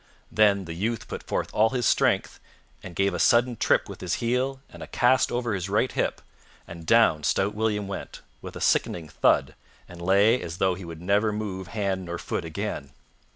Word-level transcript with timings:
Then 0.31 0.65
the 0.65 0.73
youth 0.73 1.07
put 1.07 1.21
forth 1.21 1.53
all 1.53 1.69
his 1.69 1.85
strength 1.85 2.39
and 2.81 2.95
gave 2.95 3.13
a 3.13 3.19
sudden 3.19 3.55
trip 3.55 3.87
with 3.87 4.01
his 4.01 4.15
heel 4.15 4.59
and 4.67 4.81
a 4.81 4.87
cast 4.87 5.31
over 5.31 5.53
his 5.53 5.69
right 5.69 5.91
hip, 5.91 6.23
and 6.67 6.87
down 6.87 7.23
stout 7.23 7.53
William 7.53 7.87
went, 7.87 8.21
with 8.41 8.55
a 8.55 8.61
sickening 8.61 9.09
thud, 9.09 9.53
and 9.87 10.01
lay 10.01 10.41
as 10.41 10.57
though 10.57 10.73
he 10.73 10.85
would 10.85 11.03
never 11.03 11.31
move 11.31 11.67
hand 11.67 12.05
nor 12.05 12.17
foot 12.17 12.45
again. 12.45 12.89